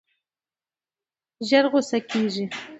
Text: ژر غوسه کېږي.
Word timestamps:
ژر 1.47 1.65
غوسه 1.71 1.97
کېږي. 2.09 2.45